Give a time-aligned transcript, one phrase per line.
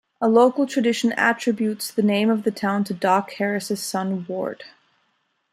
[0.19, 4.63] A local tradition attributes the name of the town to Doc Harris's son Ward.